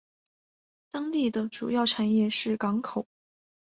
[0.89, 3.05] 当地的主要产业是港口。